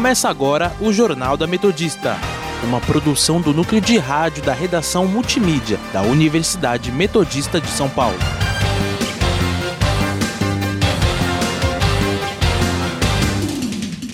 Começa 0.00 0.30
agora 0.30 0.74
o 0.80 0.90
Jornal 0.94 1.36
da 1.36 1.46
Metodista, 1.46 2.16
uma 2.64 2.80
produção 2.80 3.38
do 3.38 3.52
núcleo 3.52 3.82
de 3.82 3.98
rádio 3.98 4.42
da 4.42 4.54
redação 4.54 5.06
multimídia 5.06 5.78
da 5.92 6.00
Universidade 6.00 6.90
Metodista 6.90 7.60
de 7.60 7.68
São 7.68 7.86
Paulo. 7.86 8.16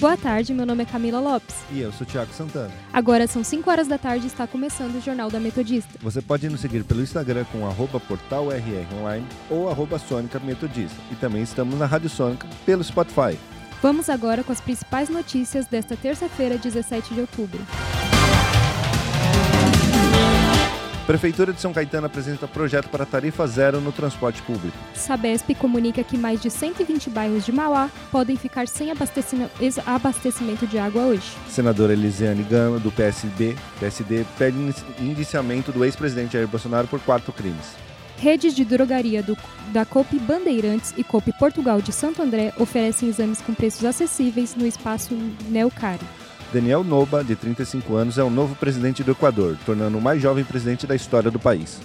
Boa 0.01 0.17
tarde, 0.17 0.53
meu 0.53 0.67
nome 0.67 0.83
é 0.83 0.87
Camila 0.87 1.21
Lopes. 1.21 1.55
E 1.71 1.79
eu 1.79 1.93
sou 1.93 2.05
Thiago 2.05 2.33
Santana. 2.33 2.73
Agora 2.93 3.29
são 3.29 3.45
5 3.45 3.71
horas 3.71 3.87
da 3.87 3.97
tarde 3.97 4.25
e 4.25 4.27
está 4.27 4.45
começando 4.45 4.97
o 4.97 5.01
Jornal 5.01 5.31
da 5.31 5.39
Metodista. 5.39 6.01
Você 6.03 6.21
pode 6.21 6.49
nos 6.49 6.61
seguir 6.61 6.83
pelo 6.83 7.01
Instagram 7.01 7.45
com 7.53 7.65
arroba 7.65 8.01
portalrr 8.01 8.61
online 9.01 9.25
ou 9.49 9.71
arroba 9.71 10.01
Sônica 10.01 10.41
Metodista. 10.41 10.99
E 11.13 11.15
também 11.15 11.43
estamos 11.43 11.79
na 11.79 11.87
Rádio 11.87 12.11
Sônica 12.11 12.45
pelo 12.65 12.83
Spotify. 12.83 13.39
Vamos 13.83 14.09
agora 14.09 14.43
com 14.43 14.53
as 14.53 14.61
principais 14.61 15.09
notícias 15.09 15.67
desta 15.67 15.97
terça-feira, 15.97 16.57
17 16.57 17.15
de 17.15 17.21
outubro. 17.21 17.61
Prefeitura 21.07 21.53
de 21.53 21.61
São 21.61 21.73
Caetano 21.73 22.09
apresenta 22.09 22.49
projeto 22.49 22.89
para 22.89 23.07
tarifa 23.07 23.47
zero 23.47 23.81
no 23.81 23.93
transporte 23.93 24.43
público. 24.43 24.77
Sabesp 24.93 25.55
comunica 25.55 26.03
que 26.03 26.19
mais 26.19 26.43
de 26.43 26.51
120 26.51 27.11
bairros 27.11 27.45
de 27.45 27.53
Mauá 27.53 27.89
podem 28.11 28.35
ficar 28.37 28.67
sem 28.67 28.91
abastecimento 28.91 30.67
de 30.67 30.79
água 30.79 31.03
hoje. 31.03 31.31
Senadora 31.49 31.93
Elisiane 31.93 32.43
Gama, 32.43 32.81
do 32.81 32.91
PSB, 32.91 33.57
PSD, 33.79 34.27
pede 34.37 34.59
indiciamento 34.99 35.71
do 35.71 35.85
ex-presidente 35.85 36.33
Jair 36.33 36.49
Bolsonaro 36.49 36.89
por 36.89 36.99
quatro 36.99 37.33
crimes. 37.33 37.77
Redes 38.19 38.55
de 38.55 38.65
drogaria 38.65 39.23
do, 39.23 39.37
da 39.73 39.85
COP 39.85 40.19
Bandeirantes 40.19 40.95
e 40.97 41.05
COP 41.05 41.33
Portugal 41.39 41.81
de 41.81 41.93
Santo 41.93 42.23
André 42.23 42.53
oferecem 42.59 43.09
exames 43.09 43.43
com 43.43 43.53
preços 43.53 43.85
acessíveis 43.85 44.55
no 44.55 44.67
espaço 44.67 45.15
Neocari. 45.49 46.05
Daniel 46.53 46.83
Noba, 46.83 47.23
de 47.23 47.37
35 47.37 47.95
anos, 47.95 48.19
é 48.19 48.23
o 48.23 48.31
novo 48.31 48.55
presidente 48.55 49.03
do 49.05 49.11
Equador, 49.11 49.59
tornando 49.67 49.99
o 49.99 50.01
mais 50.01 50.23
jovem 50.23 50.45
presidente 50.45 50.87
da 50.87 50.95
história 50.95 51.31
do 51.31 51.39
país. 51.39 51.79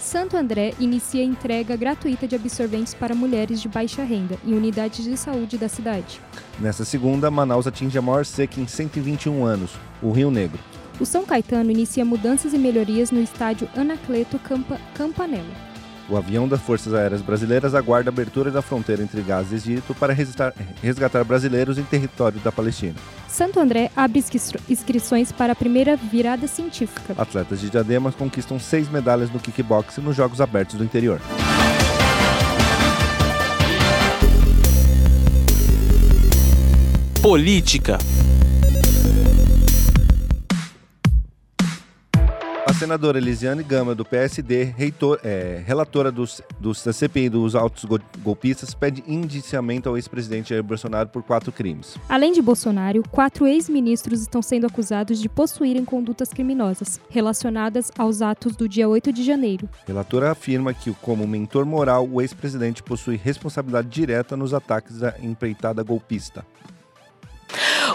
Santo 0.00 0.36
André 0.36 0.72
inicia 0.80 1.22
entrega 1.22 1.76
gratuita 1.76 2.26
de 2.26 2.34
absorventes 2.34 2.94
para 2.94 3.14
mulheres 3.14 3.60
de 3.60 3.68
baixa 3.68 4.02
renda 4.02 4.36
em 4.44 4.54
unidades 4.54 5.04
de 5.04 5.16
saúde 5.16 5.58
da 5.58 5.68
cidade. 5.68 6.20
Nesta 6.58 6.84
segunda, 6.84 7.30
Manaus 7.30 7.66
atinge 7.66 7.98
a 7.98 8.02
maior 8.02 8.24
seca 8.24 8.60
em 8.60 8.66
121 8.66 9.44
anos, 9.44 9.72
o 10.00 10.10
Rio 10.10 10.30
Negro. 10.30 10.58
O 10.98 11.04
São 11.04 11.26
Caetano 11.26 11.70
inicia 11.70 12.06
mudanças 12.06 12.54
e 12.54 12.58
melhorias 12.58 13.10
no 13.10 13.20
estádio 13.20 13.68
Anacleto 13.76 14.38
Campa 14.38 14.80
Campanella. 14.94 15.66
O 16.08 16.16
avião 16.16 16.48
das 16.48 16.60
Forças 16.60 16.94
Aéreas 16.94 17.20
Brasileiras 17.20 17.74
aguarda 17.74 18.08
a 18.08 18.12
abertura 18.12 18.50
da 18.50 18.62
fronteira 18.62 19.02
entre 19.02 19.20
Gaza 19.20 19.52
e 19.52 19.56
Egito 19.56 19.94
para 19.94 20.14
resgatar 20.14 21.24
brasileiros 21.24 21.76
em 21.76 21.82
território 21.82 22.38
da 22.40 22.50
Palestina. 22.50 22.94
Santo 23.28 23.60
André 23.60 23.90
abre 23.94 24.24
inscrições 24.68 25.32
para 25.32 25.52
a 25.52 25.56
primeira 25.56 25.96
virada 25.96 26.46
científica. 26.46 27.14
Atletas 27.18 27.60
de 27.60 27.68
Diademas 27.68 28.14
conquistam 28.14 28.58
seis 28.58 28.88
medalhas 28.88 29.30
no 29.30 29.40
kickboxing 29.40 30.00
nos 30.00 30.16
Jogos 30.16 30.40
Abertos 30.40 30.76
do 30.76 30.84
Interior. 30.84 31.20
Política 37.20 37.98
senadora 42.76 43.16
Elisiane 43.16 43.62
Gama, 43.62 43.94
do 43.94 44.04
PSD, 44.04 44.64
reitor, 44.64 45.18
é, 45.24 45.62
relatora 45.64 46.12
dos, 46.12 46.42
dos, 46.60 46.84
da 46.84 46.92
CPI 46.92 47.30
dos 47.30 47.54
autos 47.54 47.86
golpistas, 48.22 48.74
pede 48.74 49.02
indiciamento 49.06 49.88
ao 49.88 49.96
ex-presidente 49.96 50.50
Jair 50.50 50.62
Bolsonaro 50.62 51.08
por 51.08 51.22
quatro 51.22 51.50
crimes. 51.50 51.96
Além 52.06 52.32
de 52.32 52.42
Bolsonaro, 52.42 53.02
quatro 53.10 53.46
ex-ministros 53.46 54.20
estão 54.20 54.42
sendo 54.42 54.66
acusados 54.66 55.18
de 55.18 55.28
possuírem 55.28 55.86
condutas 55.86 56.28
criminosas 56.28 57.00
relacionadas 57.08 57.90
aos 57.96 58.20
atos 58.20 58.54
do 58.54 58.68
dia 58.68 58.86
8 58.86 59.10
de 59.10 59.24
janeiro. 59.24 59.68
relatora 59.86 60.30
afirma 60.30 60.74
que, 60.74 60.92
como 61.00 61.26
mentor 61.26 61.64
moral, 61.64 62.06
o 62.06 62.20
ex-presidente 62.20 62.82
possui 62.82 63.16
responsabilidade 63.16 63.88
direta 63.88 64.36
nos 64.36 64.52
ataques 64.52 64.98
da 64.98 65.14
empreitada 65.22 65.82
golpista. 65.82 66.44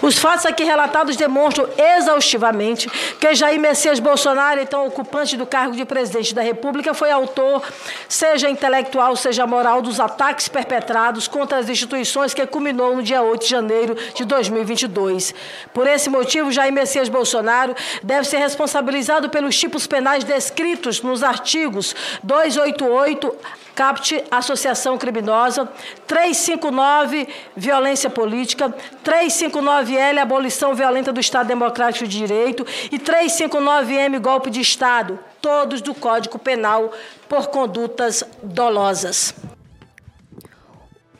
Os 0.01 0.17
fatos 0.17 0.45
aqui 0.47 0.63
relatados 0.63 1.15
demonstram 1.15 1.69
exaustivamente 1.77 2.89
que 3.19 3.35
Jair 3.35 3.59
Messias 3.59 3.99
Bolsonaro, 3.99 4.59
então 4.59 4.87
ocupante 4.87 5.37
do 5.37 5.45
cargo 5.45 5.75
de 5.75 5.85
presidente 5.85 6.33
da 6.33 6.41
República, 6.41 6.93
foi 6.93 7.11
autor, 7.11 7.61
seja 8.09 8.49
intelectual, 8.49 9.15
seja 9.15 9.45
moral, 9.45 9.81
dos 9.81 9.99
ataques 9.99 10.47
perpetrados 10.47 11.27
contra 11.27 11.59
as 11.59 11.69
instituições 11.69 12.33
que 12.33 12.45
culminou 12.47 12.95
no 12.95 13.03
dia 13.03 13.21
8 13.21 13.41
de 13.41 13.49
janeiro 13.49 13.95
de 14.15 14.25
2022. 14.25 15.35
Por 15.73 15.85
esse 15.85 16.09
motivo, 16.09 16.51
Jair 16.51 16.73
Messias 16.73 17.07
Bolsonaro 17.07 17.75
deve 18.01 18.25
ser 18.25 18.37
responsabilizado 18.37 19.29
pelos 19.29 19.57
tipos 19.57 19.85
penais 19.85 20.23
descritos 20.23 21.01
nos 21.01 21.21
artigos 21.21 21.95
288 22.23 23.35
CAPT, 23.81 24.23
associação 24.29 24.95
criminosa, 24.95 25.67
359, 26.05 27.27
violência 27.57 28.11
política, 28.11 28.71
359L, 29.03 30.19
abolição 30.19 30.75
violenta 30.75 31.11
do 31.11 31.19
Estado 31.19 31.47
Democrático 31.47 32.07
de 32.07 32.19
Direito 32.19 32.63
e 32.91 32.99
359M, 32.99 34.19
golpe 34.19 34.51
de 34.51 34.61
Estado, 34.61 35.17
todos 35.41 35.81
do 35.81 35.95
Código 35.95 36.37
Penal 36.37 36.91
por 37.27 37.47
condutas 37.47 38.23
dolosas. 38.43 39.33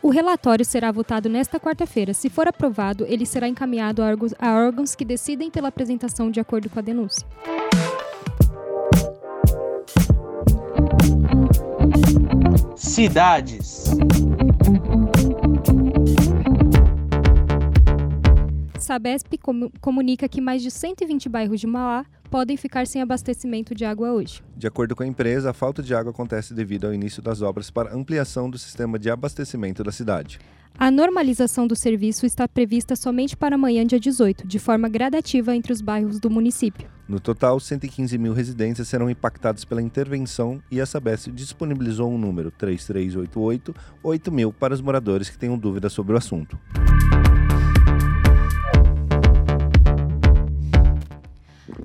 O 0.03 0.09
relatório 0.09 0.63
será 0.63 0.91
votado 0.91 1.29
nesta 1.29 1.59
quarta-feira. 1.59 2.13
Se 2.13 2.29
for 2.29 2.47
aprovado, 2.47 3.07
ele 3.07 3.25
será 3.25 3.47
encaminhado 3.47 4.03
a 4.03 4.53
órgãos 4.53 4.93
que 4.93 5.03
decidem 5.03 5.49
pela 5.49 5.69
apresentação 5.69 6.29
de 6.29 6.39
acordo 6.39 6.69
com 6.69 6.77
a 6.77 6.83
denúncia. 6.83 7.25
Cidades. 12.81 13.85
Sabesp 18.79 19.35
comunica 19.79 20.27
que 20.27 20.41
mais 20.41 20.63
de 20.63 20.71
120 20.71 21.29
bairros 21.29 21.59
de 21.59 21.67
Mauá 21.67 22.03
podem 22.31 22.55
ficar 22.55 22.87
sem 22.87 23.01
abastecimento 23.01 23.75
de 23.75 23.83
água 23.83 24.13
hoje. 24.13 24.41
De 24.55 24.65
acordo 24.65 24.95
com 24.95 25.03
a 25.03 25.07
empresa, 25.07 25.49
a 25.49 25.53
falta 25.53 25.83
de 25.83 25.93
água 25.93 26.11
acontece 26.11 26.53
devido 26.53 26.87
ao 26.87 26.93
início 26.93 27.21
das 27.21 27.41
obras 27.41 27.69
para 27.69 27.93
ampliação 27.93 28.49
do 28.49 28.57
sistema 28.57 28.97
de 28.97 29.09
abastecimento 29.09 29.83
da 29.83 29.91
cidade. 29.91 30.39
A 30.79 30.89
normalização 30.89 31.67
do 31.67 31.75
serviço 31.75 32.25
está 32.25 32.47
prevista 32.47 32.95
somente 32.95 33.35
para 33.35 33.55
amanhã, 33.55 33.85
dia 33.85 33.99
18, 33.99 34.47
de 34.47 34.57
forma 34.57 34.87
gradativa 34.87 35.53
entre 35.53 35.73
os 35.73 35.81
bairros 35.81 36.21
do 36.21 36.29
município. 36.29 36.89
No 37.05 37.19
total, 37.19 37.59
115 37.59 38.17
mil 38.17 38.31
residências 38.31 38.87
serão 38.87 39.09
impactadas 39.09 39.65
pela 39.65 39.81
intervenção 39.81 40.63
e 40.71 40.79
a 40.79 40.85
Sabesp 40.85 41.29
disponibilizou 41.33 42.09
um 42.09 42.17
número 42.17 42.49
3388 42.49 43.75
8000 44.01 44.53
para 44.53 44.73
os 44.73 44.79
moradores 44.79 45.29
que 45.29 45.37
tenham 45.37 45.57
dúvidas 45.57 45.91
sobre 45.91 46.13
o 46.13 46.17
assunto. 46.17 46.57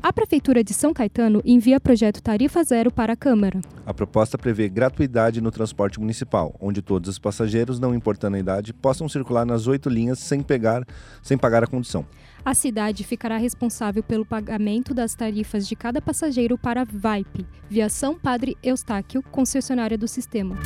A 0.07 0.13
Prefeitura 0.13 0.63
de 0.63 0.73
São 0.73 0.95
Caetano 0.95 1.43
envia 1.45 1.81
projeto 1.81 2.23
Tarifa 2.23 2.63
Zero 2.63 2.93
para 2.93 3.15
a 3.15 3.17
Câmara. 3.17 3.61
A 3.85 3.93
proposta 3.93 4.39
prevê 4.39 4.69
gratuidade 4.69 5.41
no 5.41 5.51
transporte 5.51 5.99
municipal, 5.99 6.55
onde 6.61 6.81
todos 6.81 7.11
os 7.11 7.19
passageiros, 7.19 7.81
não 7.81 7.93
importando 7.93 8.37
a 8.37 8.39
idade, 8.39 8.73
possam 8.73 9.09
circular 9.09 9.45
nas 9.45 9.67
oito 9.67 9.89
linhas 9.89 10.21
sem, 10.21 10.45
pegar, 10.45 10.87
sem 11.21 11.37
pagar 11.37 11.65
a 11.65 11.67
condução. 11.67 12.07
A 12.45 12.55
cidade 12.55 13.03
ficará 13.03 13.37
responsável 13.37 14.01
pelo 14.01 14.25
pagamento 14.25 14.95
das 14.95 15.13
tarifas 15.13 15.67
de 15.67 15.75
cada 15.75 16.01
passageiro 16.01 16.57
para 16.57 16.83
a 16.83 16.85
VIPE, 16.85 17.45
Viação 17.69 18.17
Padre 18.17 18.57
Eustáquio, 18.63 19.25
concessionária 19.33 19.99
do 19.99 20.07
sistema. 20.07 20.57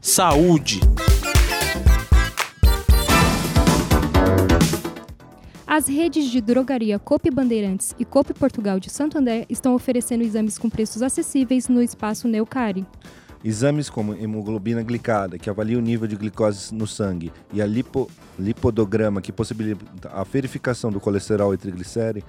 Saúde. 0.00 0.80
As 5.70 5.86
redes 5.86 6.30
de 6.30 6.40
drogaria 6.40 6.98
Cope 6.98 7.30
Bandeirantes 7.30 7.94
e 7.98 8.04
Cope 8.06 8.32
Portugal 8.32 8.80
de 8.80 8.88
Santo 8.88 9.18
André 9.18 9.44
estão 9.50 9.74
oferecendo 9.74 10.24
exames 10.24 10.56
com 10.56 10.70
preços 10.70 11.02
acessíveis 11.02 11.68
no 11.68 11.82
espaço 11.82 12.26
Neucari. 12.26 12.86
Exames 13.44 13.90
como 13.90 14.14
hemoglobina 14.14 14.82
glicada, 14.82 15.38
que 15.38 15.50
avalia 15.50 15.76
o 15.76 15.82
nível 15.82 16.08
de 16.08 16.16
glicose 16.16 16.74
no 16.74 16.86
sangue, 16.86 17.30
e 17.52 17.60
a 17.60 17.66
lipo, 17.66 18.10
lipodograma, 18.38 19.20
que 19.20 19.30
possibilita 19.30 20.08
a 20.10 20.24
verificação 20.24 20.90
do 20.90 20.98
colesterol 20.98 21.52
e 21.52 21.58
triglicéridos, 21.58 22.26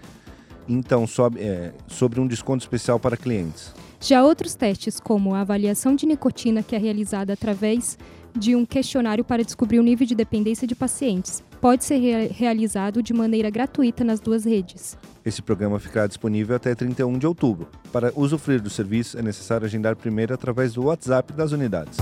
então 0.68 1.07
sobe, 1.07 1.39
é, 1.39 1.71
sobre 1.88 2.19
um 2.19 2.27
desconto 2.27 2.62
especial 2.62 3.00
para 3.00 3.15
clientes. 3.15 3.74
Já 4.01 4.21
outros 4.21 4.53
testes, 4.53 5.00
como 5.00 5.33
a 5.33 5.39
avaliação 5.39 5.95
de 5.95 6.06
nicotina, 6.06 6.62
que 6.62 6.75
é 6.75 6.77
realizada 6.77 7.31
através 7.31 7.97
de 8.38 8.56
um 8.56 8.66
questionário 8.66 9.24
para 9.24 9.44
descobrir 9.44 9.80
o 9.80 9.84
nível 9.84 10.06
de 10.06 10.16
dependência 10.16 10.68
de 10.68 10.76
pacientes, 10.76 11.44
pode 11.60 11.84
ser 11.84 11.98
re 11.98 12.28
realizado 12.28 13.02
de 13.04 13.14
maneira 13.14 13.50
gratuita 13.50 14.04
nas 14.04 14.20
duas 14.20 14.46
redes. 14.46 14.98
Esse 15.26 15.42
programa 15.42 15.80
ficará 15.80 16.08
disponível 16.08 16.56
até 16.56 16.74
31 16.74 17.18
de 17.18 17.28
outubro. 17.28 17.68
Para 17.92 18.12
usufruir 18.16 18.62
do 18.62 18.70
serviço, 18.70 19.18
é 19.18 19.22
necessário 19.22 19.66
agendar 19.66 19.96
primeiro 19.96 20.34
através 20.34 20.74
do 20.74 20.86
WhatsApp 20.86 21.34
das 21.34 21.52
unidades. 21.52 21.98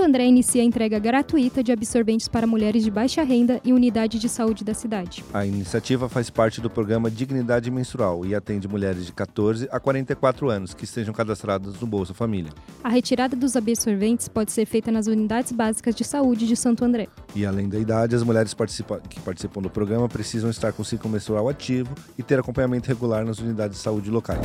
Santo 0.00 0.08
André 0.08 0.24
inicia 0.24 0.62
a 0.62 0.64
entrega 0.64 0.98
gratuita 0.98 1.62
de 1.62 1.70
absorventes 1.70 2.26
para 2.26 2.46
mulheres 2.46 2.82
de 2.82 2.90
baixa 2.90 3.22
renda 3.22 3.60
e 3.62 3.70
unidade 3.70 4.18
de 4.18 4.30
saúde 4.30 4.64
da 4.64 4.72
cidade. 4.72 5.22
A 5.30 5.44
iniciativa 5.44 6.08
faz 6.08 6.30
parte 6.30 6.58
do 6.58 6.70
programa 6.70 7.10
Dignidade 7.10 7.70
Menstrual 7.70 8.24
e 8.24 8.34
atende 8.34 8.66
mulheres 8.66 9.04
de 9.04 9.12
14 9.12 9.68
a 9.70 9.78
44 9.78 10.48
anos 10.48 10.72
que 10.72 10.84
estejam 10.84 11.12
cadastradas 11.12 11.78
no 11.78 11.86
Bolsa 11.86 12.14
Família. 12.14 12.50
A 12.82 12.88
retirada 12.88 13.36
dos 13.36 13.56
absorventes 13.56 14.26
pode 14.26 14.52
ser 14.52 14.64
feita 14.64 14.90
nas 14.90 15.06
unidades 15.06 15.52
básicas 15.52 15.94
de 15.94 16.02
saúde 16.02 16.46
de 16.46 16.56
Santo 16.56 16.82
André. 16.82 17.06
E 17.36 17.44
além 17.44 17.68
da 17.68 17.78
idade, 17.78 18.16
as 18.16 18.22
mulheres 18.22 18.54
participa 18.54 19.02
que 19.06 19.20
participam 19.20 19.60
do 19.60 19.68
programa 19.68 20.08
precisam 20.08 20.48
estar 20.48 20.72
com 20.72 20.82
ciclo 20.82 21.10
menstrual 21.10 21.46
ativo 21.46 21.94
e 22.16 22.22
ter 22.22 22.38
acompanhamento 22.38 22.88
regular 22.88 23.22
nas 23.26 23.38
unidades 23.38 23.76
de 23.76 23.82
saúde 23.82 24.10
locais. 24.10 24.40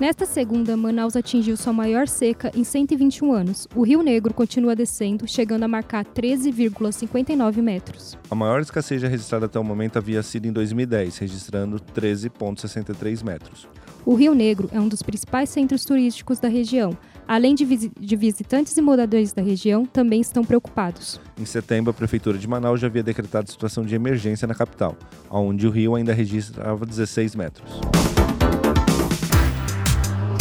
Nesta 0.00 0.24
segunda, 0.24 0.76
Manaus 0.76 1.16
atingiu 1.16 1.56
sua 1.56 1.72
maior 1.72 2.06
seca 2.06 2.52
em 2.54 2.62
121 2.62 3.32
anos. 3.32 3.66
O 3.74 3.82
Rio 3.82 4.00
Negro 4.00 4.32
continua 4.32 4.76
descendo, 4.76 5.26
chegando 5.26 5.64
a 5.64 5.68
marcar 5.68 6.04
13,59 6.04 7.60
metros. 7.60 8.16
A 8.30 8.34
maior 8.36 8.60
escassez 8.60 9.02
já 9.02 9.08
registrada 9.08 9.46
até 9.46 9.58
o 9.58 9.64
momento 9.64 9.96
havia 9.96 10.22
sido 10.22 10.46
em 10.46 10.52
2010, 10.52 11.18
registrando 11.18 11.80
13,63 11.96 13.24
metros. 13.24 13.68
O 14.06 14.14
Rio 14.14 14.36
Negro 14.36 14.68
é 14.72 14.78
um 14.78 14.86
dos 14.86 15.02
principais 15.02 15.50
centros 15.50 15.84
turísticos 15.84 16.38
da 16.38 16.46
região. 16.46 16.96
Além 17.26 17.56
de, 17.56 17.64
visi 17.64 17.90
de 17.98 18.14
visitantes 18.14 18.76
e 18.76 18.80
moradores 18.80 19.32
da 19.32 19.42
região, 19.42 19.84
também 19.84 20.20
estão 20.20 20.44
preocupados. 20.44 21.20
Em 21.36 21.44
setembro, 21.44 21.90
a 21.90 21.94
Prefeitura 21.94 22.38
de 22.38 22.46
Manaus 22.46 22.80
já 22.80 22.86
havia 22.86 23.02
decretado 23.02 23.50
situação 23.50 23.84
de 23.84 23.96
emergência 23.96 24.46
na 24.46 24.54
capital, 24.54 24.96
onde 25.28 25.66
o 25.66 25.70
rio 25.70 25.96
ainda 25.96 26.14
registrava 26.14 26.86
16 26.86 27.34
metros. 27.34 27.80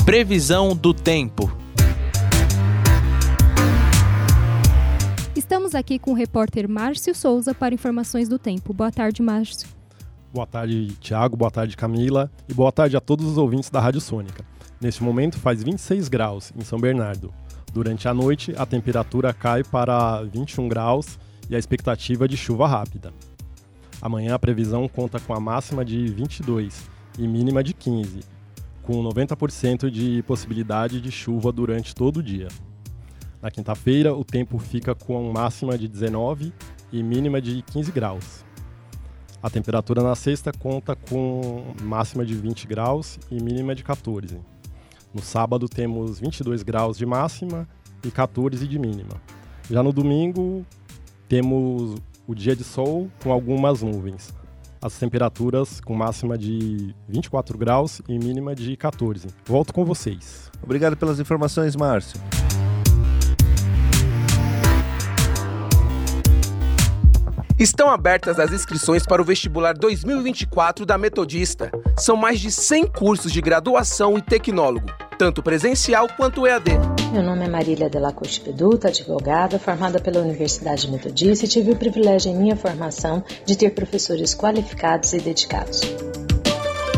Previsão 0.07 0.73
do 0.73 0.93
tempo. 0.93 1.51
Estamos 5.35 5.75
aqui 5.75 5.99
com 5.99 6.11
o 6.11 6.13
repórter 6.13 6.69
Márcio 6.69 7.13
Souza 7.13 7.53
para 7.53 7.75
informações 7.75 8.29
do 8.29 8.39
tempo. 8.39 8.73
Boa 8.73 8.89
tarde, 8.89 9.21
Márcio. 9.21 9.67
Boa 10.33 10.47
tarde, 10.47 10.95
Tiago. 11.01 11.35
Boa 11.35 11.51
tarde, 11.51 11.75
Camila. 11.75 12.31
E 12.47 12.53
boa 12.53 12.71
tarde 12.71 12.95
a 12.95 13.01
todos 13.01 13.25
os 13.25 13.37
ouvintes 13.37 13.69
da 13.69 13.81
Rádio 13.81 13.99
Sônica. 13.99 14.45
Neste 14.79 15.03
momento 15.03 15.37
faz 15.39 15.61
26 15.61 16.07
graus 16.07 16.53
em 16.57 16.63
São 16.63 16.79
Bernardo. 16.79 17.33
Durante 17.73 18.07
a 18.07 18.13
noite, 18.13 18.53
a 18.57 18.65
temperatura 18.65 19.33
cai 19.33 19.61
para 19.61 20.23
21 20.23 20.69
graus 20.69 21.19
e 21.49 21.55
a 21.55 21.59
expectativa 21.59 22.29
de 22.29 22.37
chuva 22.37 22.65
rápida. 22.65 23.13
Amanhã 24.01 24.35
a 24.35 24.39
previsão 24.39 24.87
conta 24.87 25.19
com 25.19 25.33
a 25.33 25.39
máxima 25.41 25.83
de 25.83 26.07
22 26.07 26.89
e 27.19 27.27
mínima 27.27 27.61
de 27.61 27.73
15, 27.73 28.36
com 28.87 29.03
90% 29.03 29.89
de 29.89 30.23
possibilidade 30.23 31.01
de 31.01 31.11
chuva 31.11 31.51
durante 31.51 31.93
todo 31.93 32.17
o 32.17 32.23
dia. 32.23 32.47
Na 33.41 33.51
quinta-feira, 33.51 34.15
o 34.15 34.23
tempo 34.23 34.57
fica 34.57 34.95
com 34.95 35.29
máxima 35.29 35.77
de 35.77 35.89
19 35.89 36.53
e 36.93 37.03
mínima 37.03 37.41
de 37.41 37.61
15 37.63 37.91
graus. 37.91 38.45
A 39.43 39.49
temperatura 39.49 40.01
na 40.01 40.15
sexta 40.15 40.53
conta 40.53 40.95
com 40.95 41.65
máxima 41.83 42.25
de 42.25 42.33
20 42.33 42.65
graus 42.65 43.19
e 43.29 43.43
mínima 43.43 43.75
de 43.75 43.83
14. 43.83 44.39
No 45.13 45.21
sábado 45.21 45.67
temos 45.67 46.21
22 46.21 46.63
graus 46.63 46.97
de 46.97 47.05
máxima 47.05 47.67
e 48.05 48.09
14 48.09 48.65
de 48.65 48.79
mínima. 48.79 49.21
Já 49.69 49.83
no 49.83 49.91
domingo 49.91 50.65
temos 51.27 51.97
o 52.25 52.33
dia 52.33 52.55
de 52.55 52.63
sol 52.63 53.11
com 53.21 53.33
algumas 53.33 53.81
nuvens 53.81 54.33
as 54.81 54.97
temperaturas 54.97 55.79
com 55.81 55.95
máxima 55.95 56.37
de 56.37 56.93
24 57.07 57.57
graus 57.57 58.01
e 58.07 58.17
mínima 58.17 58.55
de 58.55 58.75
14. 58.75 59.27
Volto 59.45 59.73
com 59.73 59.85
vocês. 59.85 60.51
Obrigado 60.61 60.95
pelas 60.97 61.19
informações, 61.19 61.75
Márcio. 61.75 62.19
Estão 67.59 67.89
abertas 67.89 68.39
as 68.39 68.51
inscrições 68.51 69.03
para 69.03 69.19
o 69.19 69.25
vestibular 69.25 69.73
2024 69.73 70.85
da 70.85 70.95
Metodista. 70.95 71.71
São 71.97 72.15
mais 72.15 72.39
de 72.39 72.51
100 72.51 72.85
cursos 72.85 73.31
de 73.31 73.41
graduação 73.41 74.15
e 74.15 74.21
tecnólogo, 74.21 74.85
tanto 75.17 75.41
presencial 75.41 76.07
quanto 76.15 76.45
EAD. 76.45 76.73
Meu 77.11 77.23
nome 77.23 77.45
é 77.45 77.49
Marília 77.49 77.89
Delacoste 77.89 78.41
Peduta, 78.41 78.89
advogada, 78.89 79.57
formada 79.57 79.99
pela 79.99 80.19
Universidade 80.19 80.87
Metodista 80.91 81.45
e 81.45 81.47
tive 81.47 81.71
o 81.71 81.75
privilégio 81.75 82.31
em 82.31 82.37
minha 82.37 82.55
formação 82.55 83.23
de 83.43 83.57
ter 83.57 83.71
professores 83.71 84.35
qualificados 84.35 85.13
e 85.13 85.19
dedicados. 85.19 85.81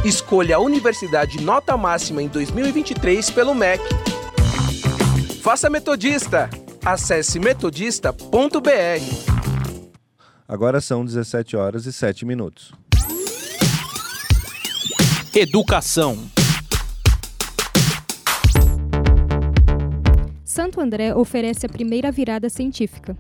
Escolha 0.04 0.58
a 0.58 0.60
Universidade 0.60 1.42
Nota 1.42 1.78
Máxima 1.78 2.22
em 2.22 2.28
2023 2.28 3.32
pelo 3.32 3.56
MEC. 3.56 3.82
Faça 5.42 5.70
Metodista! 5.70 6.50
Acesse 6.84 7.40
metodista.br. 7.40 9.39
Agora 10.52 10.82
são 10.82 11.06
17 11.06 11.56
horas 11.56 11.86
e 11.86 11.94
7 11.94 12.26
minutos. 12.26 12.72
Educação. 15.36 16.18
Santo 20.44 20.82
André 20.82 21.14
oferece 21.14 21.68
a 21.68 21.70
primeira 21.70 22.12
virada 22.12 22.50
científica. 22.50 23.16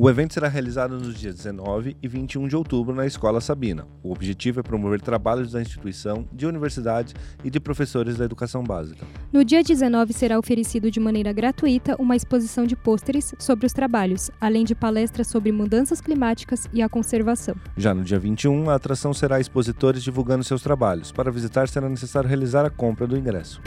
O 0.00 0.08
evento 0.08 0.32
será 0.32 0.46
realizado 0.46 0.96
nos 0.96 1.18
dias 1.18 1.34
19 1.34 1.96
e 2.00 2.06
21 2.06 2.46
de 2.46 2.54
outubro 2.54 2.94
na 2.94 3.04
Escola 3.04 3.40
Sabina. 3.40 3.84
O 4.00 4.12
objetivo 4.12 4.60
é 4.60 4.62
promover 4.62 5.00
trabalhos 5.00 5.50
da 5.50 5.60
instituição, 5.60 6.24
de 6.32 6.46
universidades 6.46 7.16
e 7.42 7.50
de 7.50 7.58
professores 7.58 8.16
da 8.16 8.24
educação 8.24 8.62
básica. 8.62 9.04
No 9.32 9.44
dia 9.44 9.60
19 9.60 10.12
será 10.12 10.38
oferecido 10.38 10.88
de 10.88 11.00
maneira 11.00 11.32
gratuita 11.32 11.96
uma 11.98 12.14
exposição 12.14 12.64
de 12.64 12.76
pôsteres 12.76 13.34
sobre 13.40 13.66
os 13.66 13.72
trabalhos, 13.72 14.30
além 14.40 14.64
de 14.64 14.72
palestras 14.72 15.26
sobre 15.26 15.50
mudanças 15.50 16.00
climáticas 16.00 16.68
e 16.72 16.80
a 16.80 16.88
conservação. 16.88 17.56
Já 17.76 17.92
no 17.92 18.04
dia 18.04 18.20
21, 18.20 18.70
a 18.70 18.76
atração 18.76 19.12
será 19.12 19.40
expositores 19.40 20.04
divulgando 20.04 20.44
seus 20.44 20.62
trabalhos. 20.62 21.10
Para 21.10 21.32
visitar 21.32 21.68
será 21.68 21.88
necessário 21.88 22.28
realizar 22.28 22.64
a 22.64 22.70
compra 22.70 23.04
do 23.04 23.18
ingresso. 23.18 23.60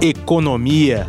Economia. 0.00 1.06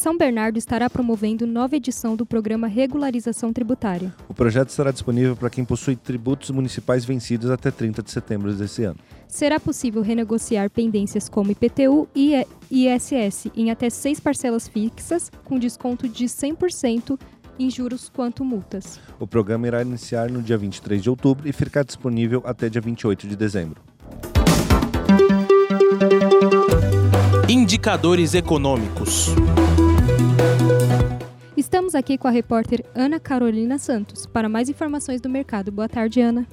São 0.00 0.16
Bernardo 0.16 0.56
estará 0.56 0.88
promovendo 0.88 1.46
nova 1.46 1.76
edição 1.76 2.16
do 2.16 2.24
programa 2.24 2.66
Regularização 2.66 3.52
Tributária. 3.52 4.14
O 4.30 4.32
projeto 4.32 4.70
estará 4.70 4.90
disponível 4.90 5.36
para 5.36 5.50
quem 5.50 5.62
possui 5.62 5.94
tributos 5.94 6.48
municipais 6.48 7.04
vencidos 7.04 7.50
até 7.50 7.70
30 7.70 8.02
de 8.02 8.10
setembro 8.10 8.50
desse 8.54 8.82
ano. 8.82 8.96
Será 9.28 9.60
possível 9.60 10.00
renegociar 10.00 10.70
pendências 10.70 11.28
como 11.28 11.50
IPTU 11.50 12.08
e 12.16 12.32
ISS 12.70 13.50
em 13.54 13.70
até 13.70 13.90
seis 13.90 14.18
parcelas 14.18 14.66
fixas, 14.66 15.30
com 15.44 15.58
desconto 15.58 16.08
de 16.08 16.24
100% 16.24 17.20
em 17.58 17.68
juros 17.68 18.08
quanto 18.08 18.42
multas. 18.42 18.98
O 19.18 19.26
programa 19.26 19.66
irá 19.66 19.82
iniciar 19.82 20.30
no 20.30 20.40
dia 20.40 20.56
23 20.56 21.02
de 21.02 21.10
outubro 21.10 21.46
e 21.46 21.52
ficar 21.52 21.84
disponível 21.84 22.40
até 22.46 22.70
dia 22.70 22.80
28 22.80 23.28
de 23.28 23.36
dezembro. 23.36 23.82
Indicadores 27.50 28.32
econômicos. 28.32 29.34
Estamos 31.56 31.94
aqui 31.94 32.16
com 32.16 32.28
a 32.28 32.30
repórter 32.30 32.84
Ana 32.94 33.20
Carolina 33.20 33.78
Santos 33.78 34.26
para 34.26 34.48
mais 34.48 34.68
informações 34.68 35.20
do 35.20 35.28
mercado. 35.28 35.70
Boa 35.70 35.88
tarde, 35.88 36.20
Ana. 36.20 36.46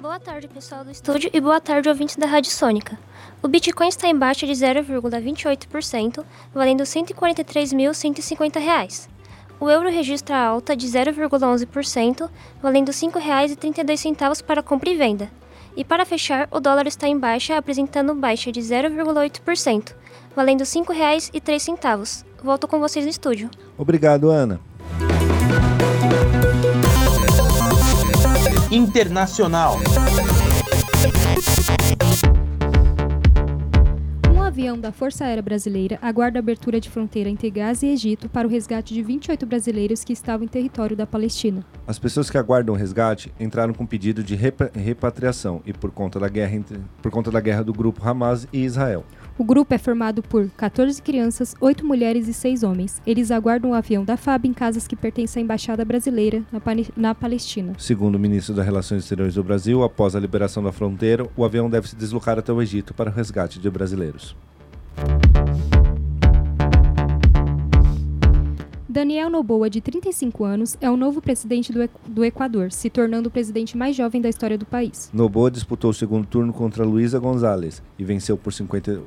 Boa 0.00 0.20
tarde, 0.20 0.46
pessoal 0.46 0.84
do 0.84 0.92
estúdio, 0.92 1.28
e 1.32 1.40
boa 1.40 1.60
tarde, 1.60 1.88
ouvintes 1.88 2.14
da 2.14 2.26
Rádio 2.26 2.52
Sônica. 2.52 2.96
O 3.42 3.48
Bitcoin 3.48 3.88
está 3.88 4.06
em 4.06 4.16
baixa 4.16 4.46
de 4.46 4.52
0,28%, 4.52 6.24
valendo 6.54 6.80
R$ 6.80 6.86
143.150. 6.86 9.08
O 9.58 9.68
euro 9.68 9.90
registra 9.90 10.38
alta 10.38 10.76
de 10.76 10.86
0,11%, 10.86 12.30
valendo 12.62 12.90
R$ 12.90 12.94
5,32 12.94 14.44
para 14.44 14.62
compra 14.62 14.88
e 14.88 14.96
venda. 14.96 15.28
E 15.76 15.84
para 15.84 16.04
fechar, 16.04 16.46
o 16.52 16.60
dólar 16.60 16.86
está 16.86 17.08
em 17.08 17.18
baixa, 17.18 17.56
apresentando 17.56 18.14
baixa 18.14 18.52
de 18.52 18.60
0,8%, 18.60 19.96
valendo 20.38 20.60
R$ 20.60 20.66
5,03. 20.66 22.24
Volto 22.44 22.68
com 22.68 22.78
vocês 22.78 23.04
no 23.04 23.10
estúdio. 23.10 23.50
Obrigado, 23.76 24.30
Ana. 24.30 24.60
Internacional. 28.70 29.78
Um 34.32 34.40
avião 34.40 34.78
da 34.78 34.92
Força 34.92 35.24
Aérea 35.24 35.42
Brasileira 35.42 35.98
aguarda 36.00 36.38
a 36.38 36.40
abertura 36.40 36.80
de 36.80 36.88
fronteira 36.88 37.28
entre 37.28 37.50
Gaza 37.50 37.84
e 37.84 37.90
Egito 37.90 38.28
para 38.28 38.46
o 38.46 38.50
resgate 38.50 38.94
de 38.94 39.02
28 39.02 39.44
brasileiros 39.44 40.04
que 40.04 40.12
estavam 40.12 40.44
em 40.44 40.48
território 40.48 40.96
da 40.96 41.04
Palestina. 41.04 41.66
As 41.84 41.98
pessoas 41.98 42.30
que 42.30 42.38
aguardam 42.38 42.76
o 42.76 42.78
resgate 42.78 43.32
entraram 43.40 43.74
com 43.74 43.84
pedido 43.84 44.22
de 44.22 44.36
repa 44.36 44.70
repatriação 44.72 45.60
e 45.66 45.72
por 45.72 45.90
conta 45.90 46.20
da 46.20 46.28
guerra 46.28 46.54
entre, 46.54 46.78
por 47.02 47.10
conta 47.10 47.28
da 47.28 47.40
guerra 47.40 47.64
do 47.64 47.72
grupo 47.72 48.08
Hamas 48.08 48.46
e 48.52 48.64
Israel. 48.64 49.04
O 49.38 49.44
grupo 49.44 49.72
é 49.72 49.78
formado 49.78 50.20
por 50.20 50.50
14 50.56 51.00
crianças, 51.00 51.54
8 51.60 51.86
mulheres 51.86 52.26
e 52.26 52.34
6 52.34 52.64
homens. 52.64 53.00
Eles 53.06 53.30
aguardam 53.30 53.70
o 53.70 53.74
avião 53.74 54.04
da 54.04 54.16
FAB 54.16 54.46
em 54.46 54.52
casas 54.52 54.88
que 54.88 54.96
pertencem 54.96 55.40
à 55.40 55.44
Embaixada 55.44 55.84
Brasileira 55.84 56.42
na, 56.50 56.60
na 56.96 57.14
Palestina. 57.14 57.72
Segundo 57.78 58.16
o 58.16 58.18
ministro 58.18 58.52
das 58.52 58.64
Relações 58.64 59.04
Exteriores 59.04 59.36
do 59.36 59.44
Brasil, 59.44 59.84
após 59.84 60.16
a 60.16 60.20
liberação 60.20 60.60
da 60.60 60.72
fronteira, 60.72 61.24
o 61.36 61.44
avião 61.44 61.70
deve 61.70 61.88
se 61.88 61.94
deslocar 61.94 62.36
até 62.36 62.52
o 62.52 62.60
Egito 62.60 62.92
para 62.92 63.10
o 63.10 63.14
resgate 63.14 63.60
de 63.60 63.70
brasileiros. 63.70 64.34
Daniel 68.90 69.28
Noboa, 69.28 69.68
de 69.68 69.82
35 69.82 70.44
anos, 70.44 70.74
é 70.80 70.90
o 70.90 70.96
novo 70.96 71.20
presidente 71.20 71.70
do, 71.70 71.86
do 72.06 72.24
Equador, 72.24 72.72
se 72.72 72.88
tornando 72.88 73.28
o 73.28 73.30
presidente 73.30 73.76
mais 73.76 73.94
jovem 73.94 74.18
da 74.18 74.30
história 74.30 74.56
do 74.56 74.64
país. 74.64 75.10
Noboa 75.12 75.50
disputou 75.50 75.90
o 75.90 75.94
segundo 75.94 76.26
turno 76.26 76.54
contra 76.54 76.86
Luísa 76.86 77.18
Gonzalez 77.18 77.82
e 77.98 78.04
venceu 78.04 78.38
por 78.38 78.50
52% 78.50 79.04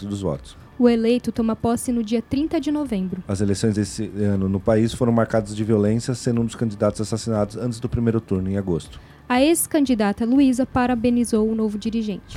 dos 0.00 0.20
votos. 0.20 0.54
O 0.78 0.86
eleito 0.86 1.32
toma 1.32 1.56
posse 1.56 1.90
no 1.90 2.02
dia 2.02 2.20
30 2.20 2.60
de 2.60 2.70
novembro. 2.70 3.24
As 3.26 3.40
eleições 3.40 3.74
desse 3.74 4.04
ano 4.18 4.50
no 4.50 4.60
país 4.60 4.92
foram 4.92 5.12
marcadas 5.12 5.56
de 5.56 5.64
violência, 5.64 6.14
sendo 6.14 6.42
um 6.42 6.44
dos 6.44 6.54
candidatos 6.54 7.00
assassinados 7.00 7.56
antes 7.56 7.80
do 7.80 7.88
primeiro 7.88 8.20
turno, 8.20 8.50
em 8.50 8.58
agosto. 8.58 9.00
A 9.26 9.40
ex-candidata 9.40 10.26
Luísa 10.26 10.66
parabenizou 10.66 11.48
o 11.48 11.54
novo 11.54 11.78
dirigente. 11.78 12.36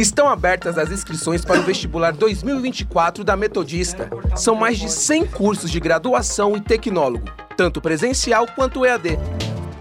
Estão 0.00 0.30
abertas 0.30 0.78
as 0.78 0.90
inscrições 0.90 1.44
para 1.44 1.60
o 1.60 1.62
vestibular 1.62 2.14
2024 2.14 3.22
da 3.22 3.36
Metodista. 3.36 4.08
São 4.34 4.54
mais 4.54 4.78
de 4.78 4.90
100 4.90 5.26
cursos 5.26 5.70
de 5.70 5.78
graduação 5.78 6.56
e 6.56 6.60
tecnólogo, 6.62 7.30
tanto 7.54 7.82
presencial 7.82 8.46
quanto 8.46 8.86
EAD. 8.86 9.18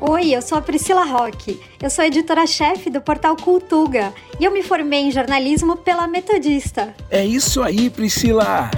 Oi, 0.02 0.36
eu 0.36 0.42
sou 0.42 0.58
a 0.58 0.62
Priscila 0.62 1.06
Roque. 1.06 1.62
Eu 1.82 1.90
sou 1.90 2.04
editora-chefe 2.04 2.90
do 2.90 3.00
portal 3.00 3.38
Cultuga 3.38 4.14
e 4.38 4.44
eu 4.44 4.52
me 4.52 4.62
formei 4.62 5.04
em 5.04 5.12
jornalismo 5.12 5.78
pela 5.78 6.06
Metodista. 6.06 6.94
É 7.10 7.26
isso 7.26 7.64
aí, 7.64 7.90
Priscila! 7.90 8.70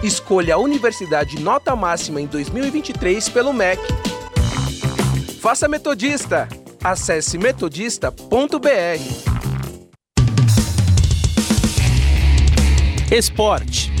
Escolha 0.00 0.54
a 0.54 0.58
universidade 0.58 1.40
nota 1.40 1.74
máxima 1.74 2.20
em 2.20 2.26
2023 2.26 3.28
pelo 3.30 3.52
MEC. 3.52 3.82
Faça 5.40 5.66
Metodista! 5.66 6.48
Acesse 6.84 7.36
metodista.br. 7.36 9.31
Esporte. 13.14 13.92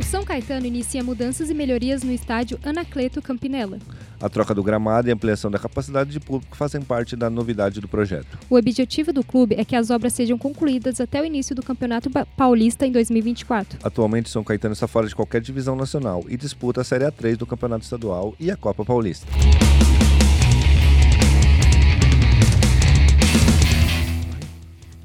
O 0.00 0.02
São 0.02 0.24
Caetano 0.24 0.64
inicia 0.64 1.04
mudanças 1.04 1.50
e 1.50 1.54
melhorias 1.54 2.02
no 2.02 2.10
estádio 2.10 2.58
Anacleto 2.64 3.20
Campinella. 3.20 3.78
A 4.18 4.30
troca 4.30 4.54
do 4.54 4.62
gramado 4.62 5.08
e 5.08 5.10
a 5.10 5.14
ampliação 5.14 5.50
da 5.50 5.58
capacidade 5.58 6.10
de 6.10 6.18
público 6.18 6.56
fazem 6.56 6.80
parte 6.80 7.14
da 7.16 7.28
novidade 7.28 7.82
do 7.82 7.86
projeto. 7.86 8.38
O 8.48 8.56
objetivo 8.56 9.12
do 9.12 9.22
clube 9.22 9.56
é 9.58 9.64
que 9.64 9.76
as 9.76 9.90
obras 9.90 10.14
sejam 10.14 10.38
concluídas 10.38 10.98
até 10.98 11.20
o 11.20 11.24
início 11.26 11.54
do 11.54 11.62
Campeonato 11.62 12.08
Paulista 12.34 12.86
em 12.86 12.92
2024. 12.92 13.80
Atualmente, 13.82 14.30
São 14.30 14.42
Caetano 14.42 14.72
está 14.72 14.88
fora 14.88 15.06
de 15.06 15.14
qualquer 15.14 15.42
divisão 15.42 15.76
nacional 15.76 16.24
e 16.30 16.36
disputa 16.38 16.80
a 16.80 16.84
Série 16.84 17.04
A3 17.04 17.36
do 17.36 17.44
Campeonato 17.44 17.84
Estadual 17.84 18.34
e 18.40 18.50
a 18.50 18.56
Copa 18.56 18.86
Paulista. 18.86 19.26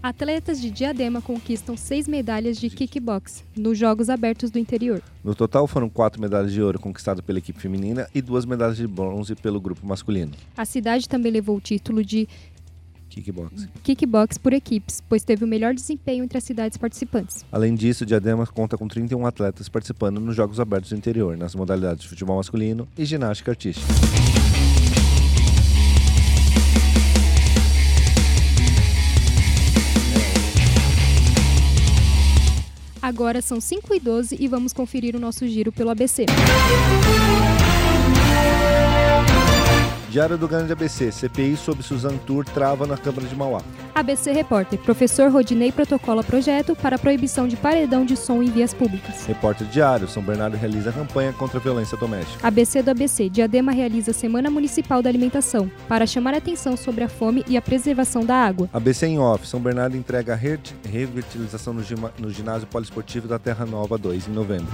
Atletas 0.03 0.59
de 0.59 0.69
Diadema 0.69 1.21
conquistam 1.21 1.77
seis 1.77 2.09
medalhas 2.09 2.57
de 2.57 2.69
kickbox 2.69 3.41
nos 3.55 3.77
Jogos 3.77 4.09
Abertos 4.09 4.51
do 4.51 4.59
Interior. 4.59 5.01
No 5.23 5.33
total, 5.33 5.65
foram 5.65 5.87
quatro 5.87 6.19
medalhas 6.19 6.51
de 6.51 6.61
ouro 6.61 6.77
conquistadas 6.77 7.23
pela 7.23 7.39
equipe 7.39 7.57
feminina 7.57 8.05
e 8.13 8.21
duas 8.21 8.43
medalhas 8.43 8.75
de 8.75 8.85
bronze 8.85 9.33
pelo 9.33 9.61
grupo 9.61 9.87
masculino. 9.87 10.33
A 10.57 10.65
cidade 10.65 11.07
também 11.07 11.31
levou 11.31 11.55
o 11.55 11.61
título 11.61 12.03
de 12.03 12.27
kickbox. 13.07 13.69
kickbox 13.81 14.37
por 14.37 14.51
equipes, 14.51 15.01
pois 15.07 15.23
teve 15.23 15.45
o 15.45 15.47
melhor 15.47 15.73
desempenho 15.73 16.25
entre 16.25 16.37
as 16.37 16.43
cidades 16.43 16.77
participantes. 16.77 17.45
Além 17.49 17.73
disso, 17.73 18.05
Diadema 18.05 18.45
conta 18.45 18.77
com 18.77 18.89
31 18.89 19.25
atletas 19.25 19.69
participando 19.69 20.19
nos 20.19 20.35
Jogos 20.35 20.59
Abertos 20.59 20.89
do 20.89 20.97
Interior, 20.97 21.37
nas 21.37 21.55
modalidades 21.55 22.03
de 22.03 22.09
futebol 22.09 22.35
masculino 22.35 22.89
e 22.97 23.05
ginástica 23.05 23.51
artística. 23.51 23.87
Agora 33.03 33.41
são 33.41 33.59
5 33.59 33.93
e 33.93 33.99
12 33.99 34.37
e 34.39 34.47
vamos 34.47 34.71
conferir 34.71 35.13
o 35.13 35.19
nosso 35.19 35.45
giro 35.45 35.73
pelo 35.73 35.89
ABC. 35.89 36.25
Diário 40.13 40.37
do 40.37 40.47
Grande 40.47 40.71
ABC, 40.71 41.11
CPI 41.11 41.57
sobre 41.57 41.81
Suzan 41.81 42.17
Tour 42.17 42.45
trava 42.45 42.85
na 42.85 42.95
Câmara 42.95 43.27
de 43.27 43.35
Mauá. 43.35 43.63
ABC 43.95 44.31
Repórter, 44.31 44.77
professor 44.77 45.31
Rodinei 45.31 45.71
protocola 45.71 46.23
projeto 46.23 46.75
para 46.75 46.99
proibição 46.99 47.47
de 47.47 47.55
paredão 47.55 48.05
de 48.05 48.15
som 48.15 48.43
em 48.43 48.51
vias 48.51 48.75
públicas. 48.75 49.25
Repórter 49.25 49.65
Diário, 49.65 50.07
São 50.07 50.21
Bernardo 50.21 50.55
realiza 50.55 50.91
campanha 50.91 51.33
contra 51.33 51.57
a 51.57 51.59
violência 51.59 51.97
doméstica. 51.97 52.47
ABC 52.47 52.83
do 52.83 52.91
ABC, 52.91 53.27
Diadema 53.27 53.71
realiza 53.71 54.13
Semana 54.13 54.51
Municipal 54.51 55.01
da 55.01 55.09
Alimentação, 55.09 55.67
para 55.87 56.05
chamar 56.05 56.35
atenção 56.35 56.77
sobre 56.77 57.03
a 57.03 57.09
fome 57.09 57.43
e 57.47 57.57
a 57.57 57.61
preservação 57.61 58.23
da 58.23 58.35
água. 58.35 58.69
ABC 58.71 59.07
em 59.07 59.17
off, 59.17 59.47
São 59.47 59.59
Bernardo 59.59 59.97
entrega 59.97 60.33
a 60.33 60.35
revitalização 60.35 61.73
no 62.19 62.29
ginásio 62.29 62.67
poliesportivo 62.67 63.27
da 63.27 63.39
Terra 63.39 63.65
Nova 63.65 63.97
2 63.97 64.27
em 64.27 64.31
novembro. 64.31 64.67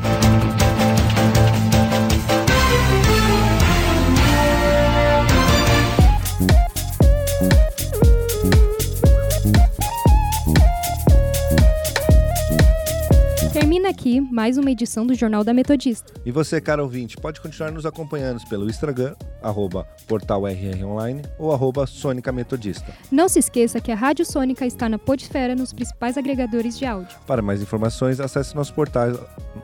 Aqui 14.00 14.22
mais 14.22 14.58
uma 14.58 14.72
edição 14.72 15.06
do 15.06 15.14
Jornal 15.14 15.44
da 15.44 15.54
Metodista. 15.54 16.14
E 16.26 16.32
você, 16.32 16.62
cara 16.62 16.82
ouvinte, 16.82 17.18
pode 17.18 17.42
continuar 17.42 17.70
nos 17.70 17.86
acompanhando 17.86 18.42
pelo 18.48 18.70
Instagram, 18.70 19.14
arroba 19.44 19.86
portalrronline 20.08 21.22
ou 21.38 21.52
arroba 21.52 21.86
Sônica 21.86 22.32
Metodista. 22.32 22.94
Não 23.12 23.28
se 23.28 23.40
esqueça 23.40 23.82
que 23.82 23.92
a 23.92 23.96
Rádio 23.96 24.26
Sônica 24.26 24.66
está 24.66 24.88
na 24.88 24.98
Podesfera 24.98 25.54
nos 25.54 25.74
principais 25.74 26.18
agregadores 26.18 26.80
de 26.80 26.86
áudio. 26.86 27.18
Para 27.28 27.42
mais 27.42 27.62
informações, 27.62 28.22
acesse 28.22 28.56
nosso 28.56 28.74
portal 28.74 29.10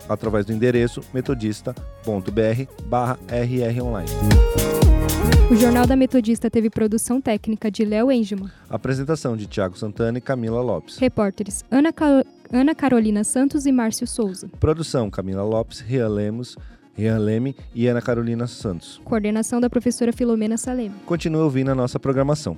através 0.09 0.45
do 0.45 0.51
endereço 0.51 0.99
metodista.br 1.13 2.85
barra 2.89 3.17
rronline. 3.29 4.84
O 5.51 5.55
Jornal 5.55 5.85
da 5.85 5.95
Metodista 5.95 6.49
teve 6.49 6.69
produção 6.69 7.21
técnica 7.21 7.69
de 7.69 7.85
Léo 7.85 8.11
Engelman. 8.11 8.49
Apresentação 8.69 9.37
de 9.37 9.45
Tiago 9.45 9.77
Santana 9.77 10.17
e 10.17 10.21
Camila 10.21 10.61
Lopes. 10.61 10.97
Repórteres 10.97 11.63
Ana, 11.69 11.93
Cal... 11.93 12.23
Ana 12.51 12.73
Carolina 12.73 13.23
Santos 13.23 13.65
e 13.65 13.71
Márcio 13.71 14.07
Souza. 14.07 14.49
Produção 14.59 15.09
Camila 15.09 15.43
Lopes, 15.43 15.79
Rian 15.79 16.07
Lemos, 16.07 16.57
Rian 16.95 17.19
Leme 17.19 17.55
e 17.73 17.87
Ana 17.87 18.01
Carolina 18.01 18.47
Santos. 18.47 18.99
Coordenação 19.03 19.61
da 19.61 19.69
professora 19.69 20.11
Filomena 20.11 20.57
Salem. 20.57 20.91
Continue 21.05 21.41
ouvindo 21.41 21.69
a 21.69 21.75
nossa 21.75 21.99
programação. 21.99 22.57